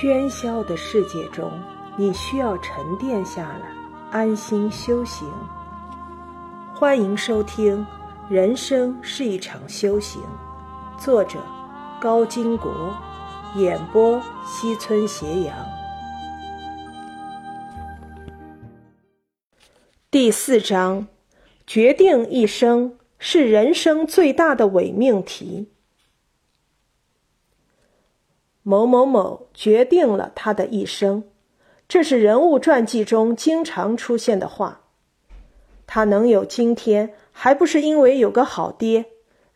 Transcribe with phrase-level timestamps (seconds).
[0.00, 1.52] 喧嚣的世界中，
[1.94, 3.70] 你需要沉淀下来，
[4.10, 5.30] 安心修行。
[6.74, 7.86] 欢迎收听
[8.32, 10.22] 《人生是一场修行》，
[10.98, 11.38] 作者
[12.00, 12.96] 高金国，
[13.56, 15.54] 演播西村斜阳。
[20.10, 21.06] 第四章：
[21.66, 25.68] 决定一生是人生最大的伪命题。
[28.62, 31.24] 某某某决定了他的一生，
[31.88, 34.80] 这是人物传记中经常出现的话。
[35.86, 39.04] 他能有今天，还不是因为有个好爹？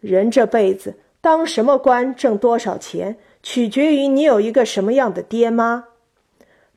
[0.00, 5.84] 人这辈子当什么官、挣多少钱，取决于你有一个什么样的爹妈。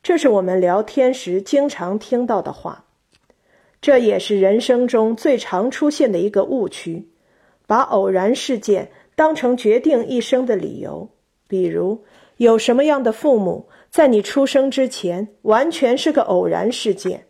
[0.04, 2.86] 这是我们聊天时经常听到的话，
[3.82, 7.10] 这也是人生中最常出现的一个误区：
[7.66, 11.10] 把偶然事件当成决定一生的理由，
[11.48, 12.04] 比如。
[12.38, 17.26] 有什么样的父母，在你出生之前完全是个偶然事件。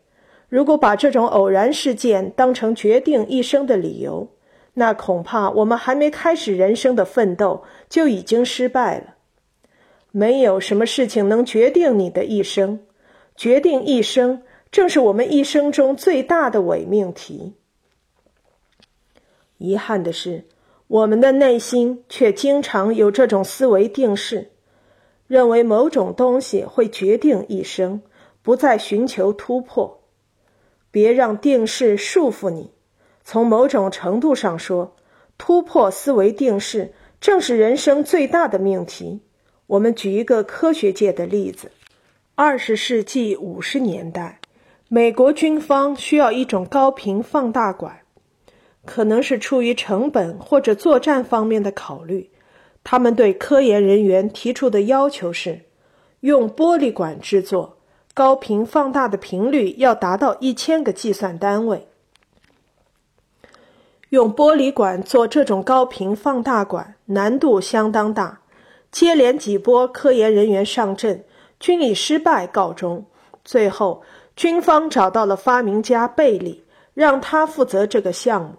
[0.50, 4.28] 如果把这种偶然事件当成决定一生的理由，
[4.74, 9.16] 那恐怕我们还没开始人生的奋斗就已经失败了。
[10.12, 12.78] 没有什么事情能决定你的一生，
[13.38, 17.54] 决定一生正是我们一生中最大的伪命题。
[19.58, 20.44] 遗憾的是，
[20.88, 24.52] 我们的内心却经常有这种思维定式。
[25.28, 28.02] 认为某种东西会决定一生，
[28.42, 30.00] 不再寻求突破。
[30.90, 32.72] 别让定式束缚你。
[33.26, 34.96] 从某种程度上说，
[35.38, 39.20] 突破思维定式正是人生最大的命题。
[39.66, 41.70] 我们举一个科学界的例子：
[42.36, 44.40] 二十世纪五十年代，
[44.88, 48.00] 美国军方需要一种高频放大管，
[48.88, 52.32] 可能是出于成本或者作战方面的考虑。
[52.84, 55.62] 他们对科研人员提出的要求是，
[56.22, 57.78] 用玻璃管制作，
[58.16, 61.88] 高频放大的频率要达到一千个计算单位。
[64.10, 68.40] 用玻璃管做这种高频放大管难度相当大，
[68.90, 71.26] 接连几波科研人员上阵，
[71.60, 73.06] 均以失败告终。
[73.44, 74.02] 最后，
[74.38, 78.54] 军方找到了发明家贝利，让他负责这个项目，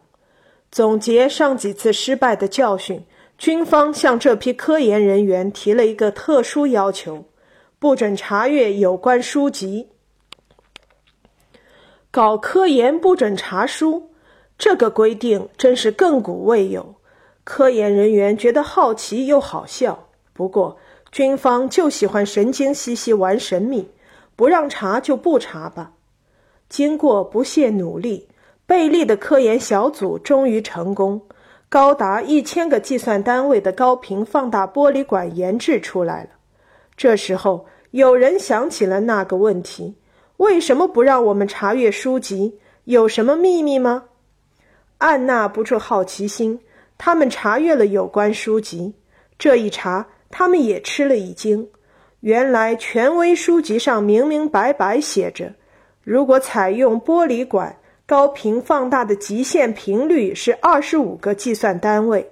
[0.71, 3.05] 总结上几次失败的教训。
[3.39, 7.25] 军方向这批科研人员提了一个特殊要求：
[7.79, 9.89] 不准查阅有关书籍。
[12.11, 14.11] 搞科研不准查书，
[14.59, 16.97] 这个规定真是亘古未有。
[17.45, 20.77] 科研人员觉得好奇又好笑，不过
[21.12, 23.89] 军方就喜欢神经兮兮玩神秘，
[24.34, 25.93] 不让查就不查吧。
[26.69, 28.27] 经过不懈努力，
[28.69, 31.19] 贝利的科研小组终于成功。
[31.71, 36.31] 高达一千个计算单位的高频放大玻璃管研制出来了。
[36.95, 39.95] 这时候，有人想起了那个问题：
[40.37, 42.59] 为什么不让我们查阅书籍？
[42.84, 44.05] 有什么秘密吗？
[44.99, 46.61] 按捺不住好奇心，
[46.99, 48.93] 他们查阅了有关书籍。
[49.39, 51.67] 这一查，他们也吃了一惊。
[52.21, 55.55] 原来，权威书籍上明明白白写着：
[56.03, 57.75] 如果采用玻璃管。
[58.09, 62.27] 高频放大的极限频率是二十五个计算单位，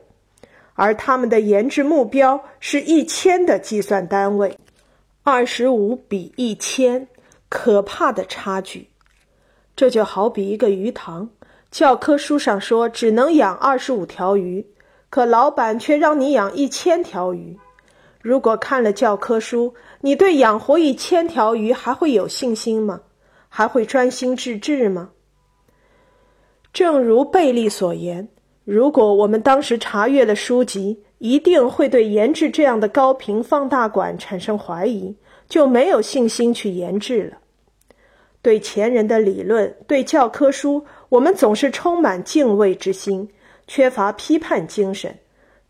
[0.73, 4.59] 而他们的研制目标是一千的计算单位，
[5.23, 7.07] 二十五比一千，
[7.51, 8.89] 可怕的差距。
[9.77, 11.29] 这就好比一个鱼塘，
[11.71, 14.67] 教科书上说只能养二十五条鱼，
[15.11, 17.55] 可老板却让你养一千条鱼。
[18.23, 23.03] 如果看了教科书，你对养活一千条鱼还会有信心吗？
[23.51, 25.11] 还会专心致志吗？
[26.77, 28.29] 正如贝利所言，
[28.67, 35.17] 如果我们当时查阅了书籍，一定会对研制这样的高频放大管产生怀疑，
[35.49, 37.39] 就没有信心去研制了。
[38.43, 43.27] 对前人的理论、对教科书，我们总是充满敬畏之心，
[43.67, 45.19] 缺乏批判精神。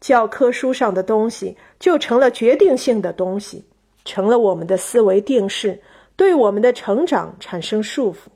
[0.01, 3.65] 教科书上的东西就成了决定性的东西，
[4.05, 5.81] 成了我们的思维定式，
[6.17, 8.27] 对我们的成长产生束缚。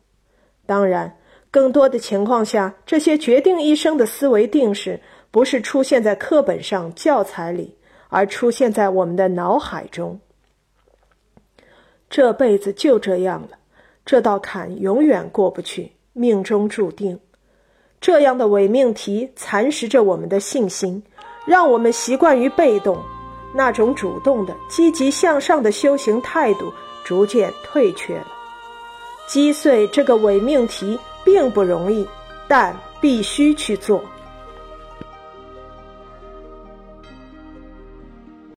[0.64, 1.12] 当然。
[1.52, 5.00] 更多的情况下，这些决定一生的思维定式，
[5.32, 7.76] 不是出现在课本上、教材里，
[8.08, 10.20] 而出现在我们的脑海中。
[12.08, 13.58] 这辈子就这样了，
[14.06, 17.18] 这道坎永远过不去，命中注定。
[18.00, 21.02] 这样的伪命题蚕食着我们的信心，
[21.46, 22.96] 让我们习惯于被动，
[23.52, 26.72] 那种主动的、积极向上的修行态度
[27.04, 28.28] 逐渐退却了。
[29.26, 30.96] 击碎这个伪命题。
[31.30, 32.04] 并不容易，
[32.48, 34.02] 但必须去做。